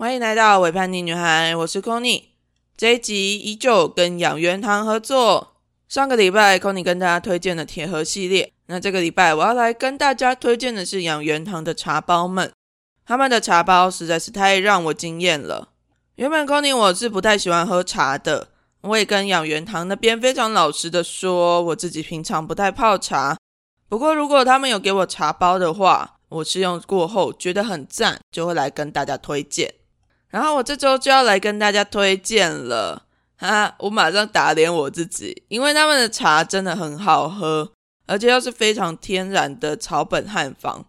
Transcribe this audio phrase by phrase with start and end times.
[0.00, 2.22] 欢迎来到伪叛逆女孩，我是 Conny。
[2.74, 5.56] 这一集依旧跟养元堂合作。
[5.90, 12.50] 上个礼拜 Conny 跟大家推荐了铁盒系列，那这个礼拜我要来跟大家推荐的是养元堂的茶包们。
[13.04, 15.68] 他们的茶包实在是太让我惊艳了。
[16.14, 18.48] 原本 Conny 我是不太喜欢喝茶的，
[18.80, 23.36] 我也跟养元堂那边非常老实的说，我自己平常不太泡茶。
[23.86, 29.74] 不过如果他们有给我茶包的话，我试用过后觉得很赞，就会来跟大家推荐。
[30.30, 37.72] 然后我这周就要来跟大家推荐了，哈，我马上打脸我自己，因为他们的茶真的很好喝，
[38.06, 40.86] 而且又是非常天然的草本汉方。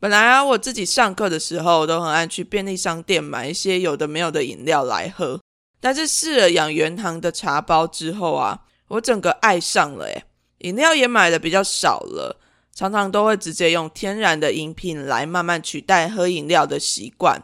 [0.00, 5.40] 本来啊，我自己上课的时候都很爱去便利商店买一些有的没有的饮料来喝，
[5.80, 10.24] 但是试了养元堂的茶包之后啊，我整个爱上了，诶
[10.58, 12.40] 饮料也买的比较少了，
[12.74, 17.40] 常常都会直接用天然的饮品来慢慢取代喝饮料的习惯。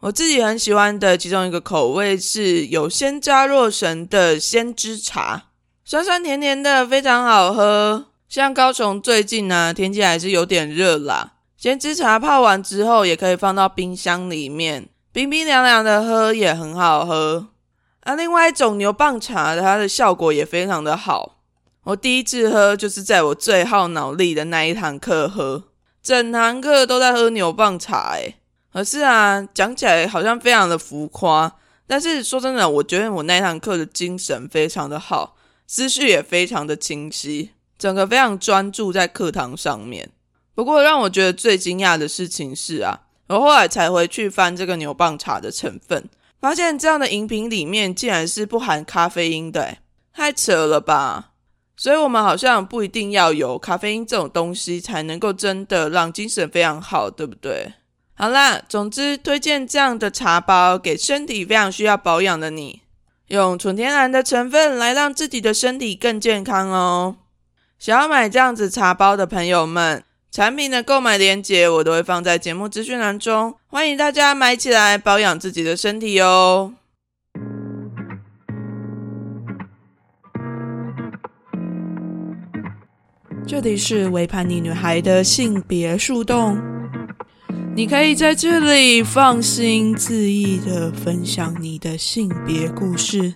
[0.00, 5.44] 我自己很喜欢的其中一个口味是有鲜榨洛神的鲜汁茶，
[5.84, 8.06] 酸酸甜甜的，非常好喝。
[8.28, 17.48] 像高雄最近呢，天气还是有点热啦，鲜汁茶泡完之后也可以放到冰箱里面，冰冰凉凉的喝也很好喝。
[18.00, 21.38] 啊，另外一种牛蒡茶，它的效果也非常的好。
[21.84, 25.64] 我第一次喝就是在我最耗脑力的那一堂课喝，
[26.02, 28.36] 整堂课都在喝牛蒡茶，诶
[28.76, 31.50] 可是啊，讲起来好像非常的浮夸，
[31.86, 35.34] 但是说真的，我觉得我那堂课的精神非常的好，
[35.66, 40.10] 思绪也非常的清晰，整个非常专注在课堂上面。
[40.54, 49.78] 不过让我觉得最惊讶的事情是啊，我后来才回去翻这个牛蒡茶的成分，发现这样的饮品里面竟然是不含咖啡因的，
[50.12, 51.30] 太扯了吧！
[51.78, 57.72] 所以我们好像不一定要有咖啡因这种东西才能够真的让精神非常好，对不对？
[58.18, 62.80] 好啦，总之推荐这样的茶包给身体非常需要保养的你，
[63.28, 67.16] 用纯天然的成分来让自己的身体更健康哦。
[67.78, 76.72] 想要买这样子茶包的朋友们，产品的购买链接我都会放在节目资讯栏中，欢迎大家买起来保养自己的身体哦。
[83.46, 86.75] 这里是维叛逆女孩的性别树洞。
[87.76, 93.34] 你可以在这里放心恣意的分享你的性别故事，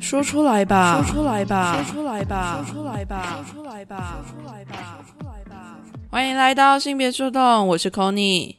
[0.00, 5.78] 说出来吧，说出来吧，说出来吧，说出来吧，说出来吧，说出来吧，说出来吧。
[6.10, 8.54] 欢迎来到性别树洞，我是 Conny。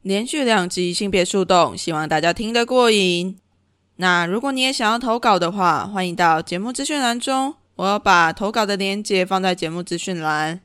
[0.00, 3.36] 连续两集性别树洞，希望大家听得过瘾。
[3.96, 10.62] 那如果你也想要投稿的话，欢迎到节目资讯栏中，我要把投稿的链接放在节目资讯栏，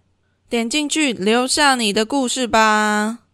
[0.48, 3.27] 点进去留下你的故事吧。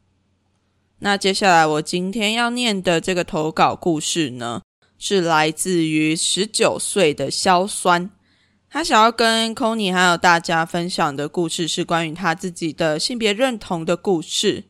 [1.04, 4.62] 那接下来我今天要念的这个投稿故事呢，
[4.98, 8.10] 是来自于十九岁的硝酸。
[8.70, 14.64] 他想要跟 c o n y 还有大家分享的故事是关于他自己的性别认同的故事。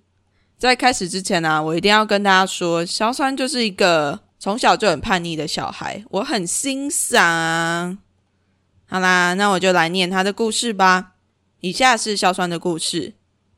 [0.58, 8.00] 在开始之前呢，我一定要跟大家说，硝酸就是一个从小就很叛逆的小孩，我很欣赏。
[8.88, 11.12] 好啦，那我就来念他的故事吧。
[11.60, 13.14] 以下是硝酸的故事。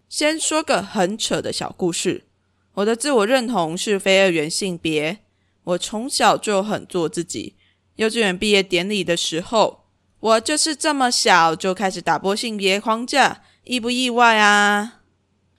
[0.10, 2.25] 先说个很扯的小故事。
[2.76, 5.20] 我的自我认同是非二元性别。
[5.64, 7.56] 我从小就很做自己。
[7.96, 9.86] 幼稚园毕业典礼的时候，
[10.20, 15.02] 我就是这么小就开始打破性别框架，意不意外啊？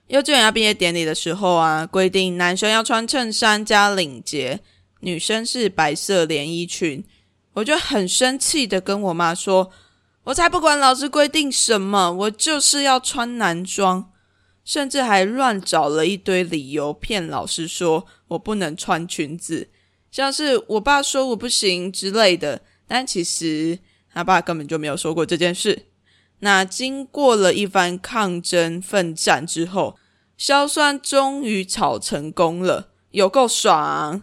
[0.07, 4.61] 幼稚园要毕业典礼的时候啊，规定男生要穿衬衫加领结，
[5.01, 7.03] 女生是白色连衣裙。
[7.53, 9.71] 我就很生气的跟我妈说
[10.25, 14.11] ：“我才不管老师规定什么，我就是要穿男装。”
[14.67, 19.69] 甚至还乱找了一堆理由骗老师说我不能穿裙子，
[20.11, 22.61] 像是我爸说我不行之类的。
[22.85, 23.79] 但其实
[24.13, 25.85] 他爸根本就没有说过这件事。
[26.39, 29.97] 那经过了一番抗争奋战之后，
[30.37, 34.21] 硝酸终于炒成功了，有够爽！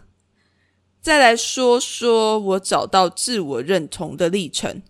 [1.01, 4.83] 再来说说我找到自我认同的历程。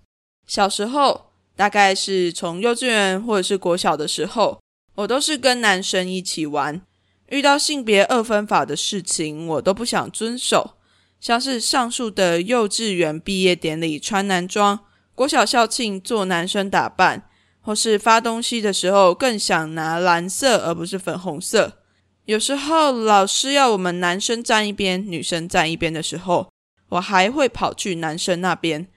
[0.46, 4.60] 小时候，大概是从幼稚园或者是国小的时候。
[4.95, 6.81] 我都是跟男生一起玩，
[7.27, 10.75] 遇到性别二分法的事情，我都不想遵守。
[11.19, 14.80] 像是上述的幼稚园毕业典礼穿男装，
[15.15, 17.27] 国小校庆做男生打扮，
[17.62, 21.80] 或是发东西的时候更想拿蓝色而不是粉红色。
[22.25, 26.51] 有时候老师要我们男生站一边，女生站一边的时候，
[26.89, 28.88] 我还会跑去男生那边，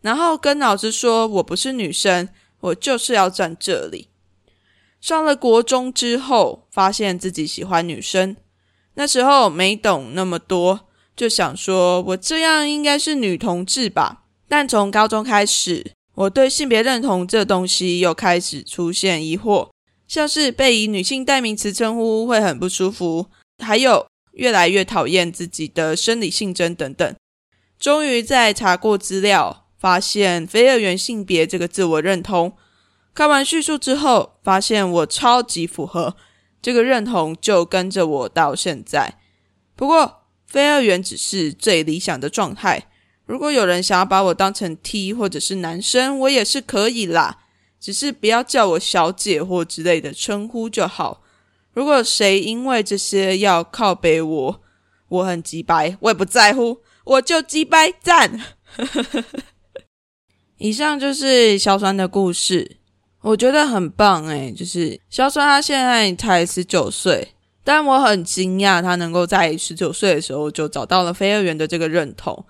[0.00, 2.28] 然后跟老师说我不是女生，
[2.60, 4.08] 我就是要站这里。
[5.06, 8.36] 上了国中之后，发现自己喜欢女生，
[8.94, 14.24] 那时候没懂那么多，就想说我这样应该是女同志吧。
[14.48, 19.68] 但从高中开始，我对性别认同这东西又开始出现疑惑，
[20.08, 23.26] 像是被以女性代名词称呼会很不舒服，
[23.62, 27.14] 还有越来越讨厌自己的生理性征等等。
[27.78, 32.54] 终于在查过资料，发现非二元性别这个自我认同。
[33.16, 36.14] 看完叙述之后，发现我超级符合
[36.60, 39.18] 这个认同，就跟着我到现在。
[39.74, 42.88] 不过，非二元只是最理想的状态。
[43.24, 47.38] 如果有人想要把我当成 T 或者是男生，我也是可以啦，
[47.80, 51.22] 只是不要叫我小姐或之类的称呼就好。
[51.72, 54.60] 如果谁因为这些要靠背我，
[55.08, 56.82] 我很鸡白，我也不在乎。
[57.04, 58.38] 我就击败赞。
[60.58, 62.75] 以上就是硝酸的故事，
[63.26, 67.34] 我觉得很棒诶，就是小酸他现在才十九岁，
[67.64, 72.44] 但我很惊讶他能够在十九岁的时候就找到了飞二元的这个认同。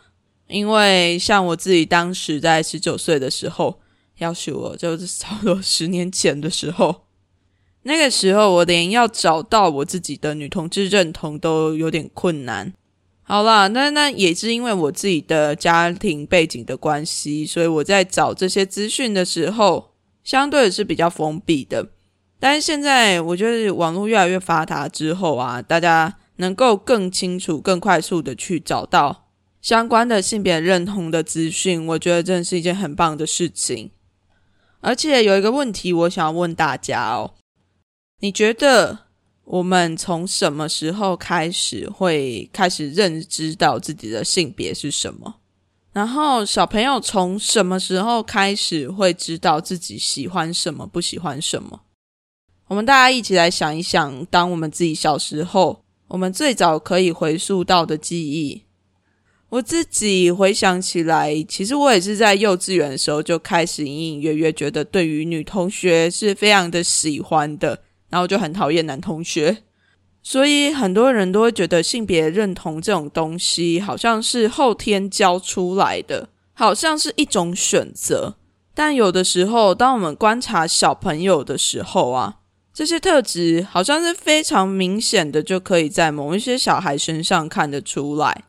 [0.48, 3.80] 因为像我自己当时在十九岁的时候，
[4.18, 7.06] 要是我就是差不多十年前的时候，
[7.84, 12.70] 那个时候我连要找到我自己的女同志认同都有点困难。
[13.22, 19.92] 好啦，那那也是因为我自己的家庭背景的关系，所以我在找这些资讯的时候，
[20.26, 21.88] 相对是比较封闭的。
[22.38, 29.28] 但是现在我觉得网络越来越发达之后啊，大家能够更清楚、更快速的去找到
[29.62, 33.90] 相关的性别认同的资讯，我觉得真的是一件很棒的事情。
[34.80, 37.34] 而且有一个问题，我想要问大家哦，
[38.20, 39.06] 你觉得？
[39.46, 45.36] 我们从什么时候开始会开始认知到自己的性别是什么？
[45.96, 51.80] 然后小朋友从什么时候开始会知道自己喜欢什么、不喜欢什么？
[52.66, 58.64] 我们大家一起来想一想，当我们自己小时候，我们最早可以回溯到的记忆。
[59.48, 67.84] 我自己回想起来，其实我也是在幼稚园的时候就开始隐隐约约觉得，对于女同学是非常的喜欢的。
[68.10, 69.64] 然后就很讨厌男同学，
[70.28, 78.34] 所以很多人都会觉得性别认同这种东西好像是后天教出来的，好像是一种选择。
[78.74, 82.38] 但有的时候，当我们观察小朋友的时候啊，
[82.74, 88.42] 这些特质好像是非常明显的，就可以在某一些小孩身上看得出来。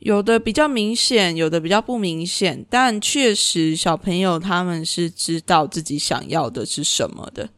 [0.00, 7.48] 有的比较明显，有的比较不明显，但确实小朋友他们是知道自己想要的是什么的。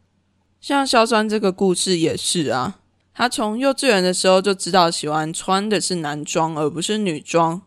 [0.61, 2.79] 像肖酸这个故事也是啊，
[3.17, 7.63] 他从幼稚园的时候就知道喜欢穿的是男装而不是女装。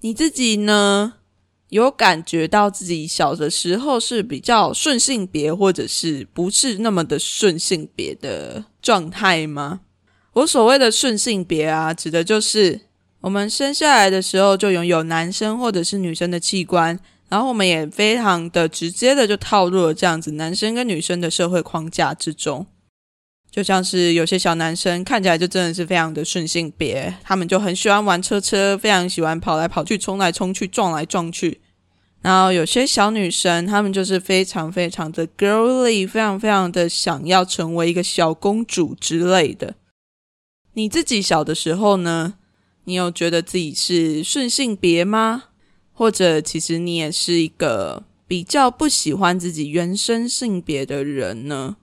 [0.00, 1.14] 你自己呢，
[1.68, 9.82] 有感觉到自己小的时候是比较顺性别，或者是不是那么的顺性别的状态吗？
[10.32, 12.80] 我所谓的顺性别啊，指的就是
[13.20, 16.98] 我们生下来的时候就拥有男生或者是女生的器官。
[17.28, 22.66] 然后我们也非常的直接的就套入了这样子男生跟女生的社会框架之中，
[23.58, 31.60] 就像是有些小男生看起来就真的是非常的顺性别，他们就很喜欢玩车车，非常喜欢跑来跑去、冲来冲去、撞来撞去。
[32.22, 39.74] 然后有些小女生，她们就是非常非常的 girly，非常非常的想要成为一个小公主之类的。
[40.74, 42.34] 你自己小的时候呢，
[42.84, 45.46] 你有觉得自己是顺性别吗？
[45.92, 51.78] 或者，其实你也是一个比较不喜欢自己原生性别的人呢？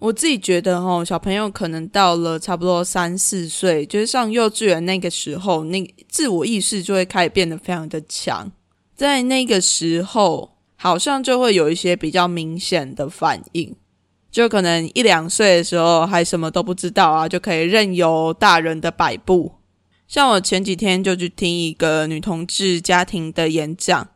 [0.00, 8.50] 我自己觉得，哦，小朋友可能到了差不多三四岁，就是上幼稚园那个时候，那自我意识就会开始变得非常的强。
[8.96, 13.76] 在那个时候，好像就会有一些比较明显的反应，
[14.30, 19.52] 就可能一两岁的时候还什么都不知道啊，就可以任由大人的摆布。
[20.08, 24.08] 像我前几天就去听一个女同志家庭的演讲，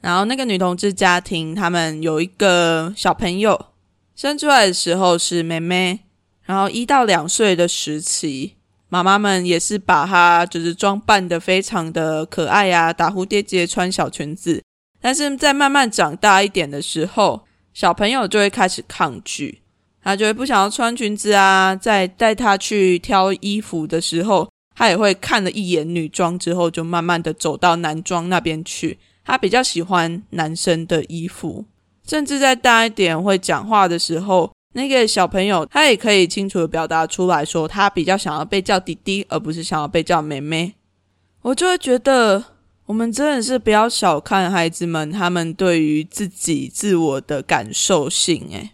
[0.00, 3.66] 然后那个女同志家庭，他们有一个小朋友
[4.14, 6.00] 生出来的时候是妹妹，
[6.44, 8.54] 然后一到两岁的时期，
[8.88, 14.62] 妈妈们也是把她就是装扮的非常的可爱呀，打蝴蝶结，穿小裙子。
[15.00, 19.60] 但是在慢慢长大一点的时候，小朋友就会开始抗拒，
[20.02, 24.48] 他就会不想要穿裙子啊，在带他去挑衣服的时候。
[24.76, 28.98] 他也会看了一眼女装之后，就慢慢的走到男装那边去。
[29.24, 31.64] 他比较喜欢男生的衣服，
[32.06, 40.74] 甚至在大一点会讲话的时候，那个小朋友他也可以清楚的表达出来说，他比较想要被叫弟弟，而不是想要被叫妹妹。
[41.42, 42.44] 我就会觉得，
[42.86, 48.70] 我们真的是不要小看孩子们，他们对于自己自我的感受性，诶。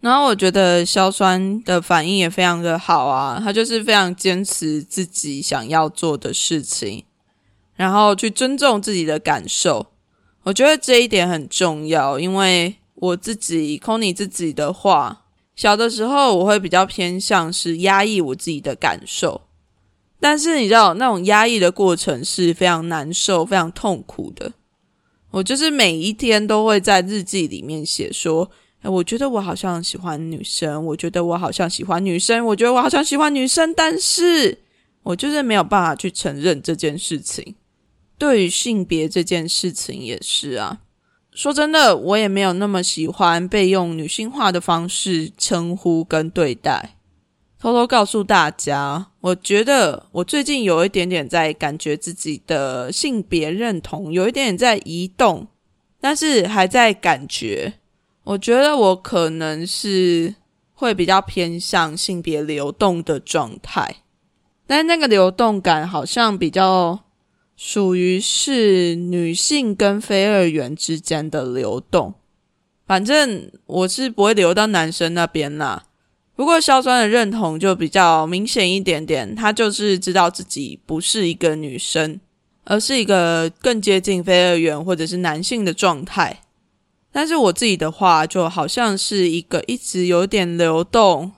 [0.00, 7.04] 然后我觉得硝酸的反应也非常的好啊，他就是非常坚持自己想要做的事情，
[7.74, 9.86] 然后去尊重自己的感受。
[10.44, 15.24] 我觉得这一点很重要，因为我自己 c o n y 自己的话，
[15.56, 19.42] 小的时候我会比较偏向是压抑我自己的感受，
[20.20, 24.52] 但是你知道那种压抑的过程是非常难受、非常痛苦的。
[25.30, 28.50] 我就是每一天都会在日记里面写说。
[28.86, 34.58] 我觉得我好像喜欢女生，我觉得我好像喜欢女生，我觉得我好像喜欢女生，但是
[35.02, 37.54] 我就是没有办法去承认这件事情。
[38.16, 40.80] 对于性别这件事情也是啊，
[41.32, 46.96] 说真的，我也没有那么喜欢被用女性化的方式称呼跟对待。
[47.58, 55.46] 偷偷告诉大家，我觉得我最近有一点点在感觉自己的性别认同有一点点在移动，
[55.98, 57.74] 但是还在感觉。
[58.24, 60.34] 我觉得我可能是
[60.74, 63.96] 会比较偏向性别流动的状态，
[64.66, 67.00] 但那个流动感好像比较
[67.56, 72.14] 属于是女性跟非二元之间的流动。
[72.86, 75.84] 反正我是不会流到男生那边啦。
[76.36, 82.20] 不过硝酸的认同就比较明显一点点，他就是知道自己不是一个女生，
[82.64, 86.40] 而是一个更接近非二元或者是男性的状态。
[87.12, 91.30] 但是我自己的话，就好像是一个一直有点流动，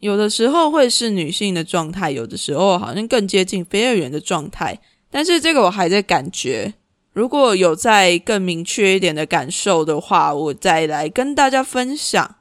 [0.00, 4.78] 有的时候会是女性的状态，有的时候好像更接近非二元的状态。
[5.14, 6.74] 但是这个我还在感觉，
[7.12, 12.38] 如果有再更明确一点的感受的话，我再来跟大家分享。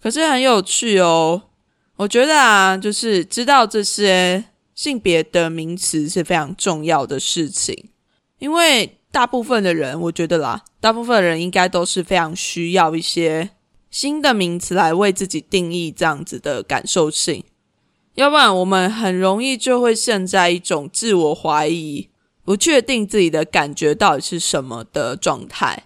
[0.00, 1.42] 可是很有趣哦，
[1.96, 4.44] 我觉得啊，就是知道这些
[4.76, 7.88] 性别的名词是非常重要的事情，
[8.38, 8.94] 因为。
[9.10, 13.48] 大部分的人，我觉得啦，大部分人应该都是非常需要一些
[13.90, 17.42] 新的名词来为自己定义这样子的感受性，
[18.18, 22.08] 要不然我们很容易就会陷在一种自我怀疑、
[22.44, 25.84] 不确定自己的感觉到底是什么的状态。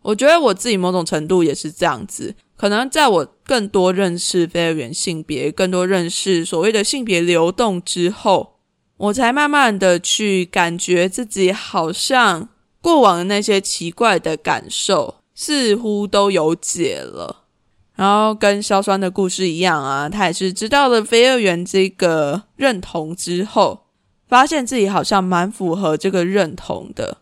[0.00, 8.54] 我觉得我自己某种程度也是这样子，可能在我更多认识非二元性别、更多认识所谓的性别流动之后，
[8.96, 12.48] 我才慢慢的去感觉自己好像。
[12.80, 17.45] 过往的那些奇怪的感受似乎都有解了，
[17.96, 23.86] 然后跟硝酸的故事一样啊，他也是知道了非二元这个认同之后，
[24.28, 27.18] 发现自己好像蛮符合这个认同的，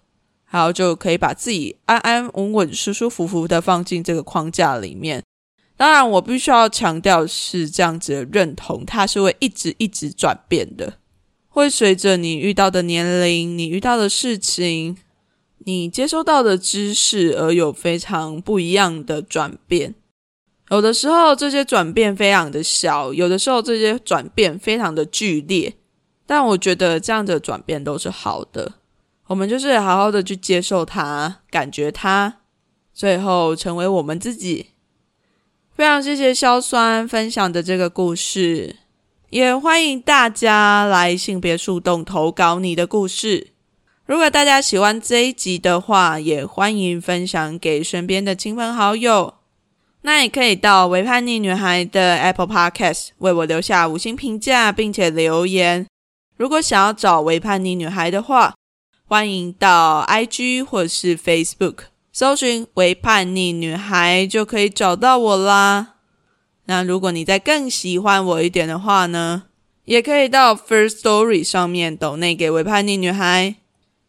[0.51, 5.23] 然后就可以把自己安安稳稳、舒舒服服的放进这个框架里面。
[5.77, 10.95] 当然，我必须要强调是这样子的认同，它是会一直一直转变的，
[11.49, 14.97] 会随着你遇到的年龄、你遇到的事情。
[15.67, 19.95] 你接收到的知识而有非常不一样的转变，
[20.71, 25.75] 有的时候这些转变非常的小，有的时候这些转变非常的剧烈，
[26.27, 28.75] 但我觉得这样的转变都是好的。
[29.27, 32.37] 我们就是好好的去接受它，感觉它，
[32.93, 34.69] 最后成为我们自己。
[35.75, 38.77] 非常谢谢硝酸分享的这个故事，
[39.31, 43.49] 也欢迎大家来性别树洞投稿你的故事。
[44.07, 49.35] 如果大家喜欢这一集的话，也欢迎分享给身边的亲朋好友。
[50.07, 55.87] 那也可以到维叛逆女孩的 Apple Podcast 为我留下五星评价，并且留言。
[56.37, 58.55] 如果想要找维叛逆女孩的话，
[59.07, 65.95] 欢迎到 IG 或是 Facebook 搜寻“维叛逆女孩”就可以找到我啦。
[66.67, 69.45] 那如果你再更喜欢我一点的话呢，
[69.87, 73.55] 也可以到 First Story 上面抖内给维叛逆女孩。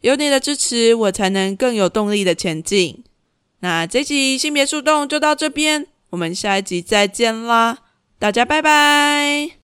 [0.01, 3.01] 有你的支持，我才能更有动力的前进。
[3.59, 7.79] 那这集性别树洞就到这边，我们下一集再见啦，
[8.19, 9.64] 大家拜拜。